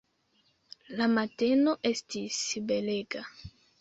La 1.01 1.07
mateno 1.17 1.75
estis 1.93 2.41
belega. 2.73 3.23